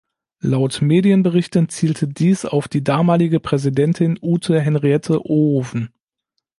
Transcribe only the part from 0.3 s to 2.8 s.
Laut Medienberichten zielte dies auf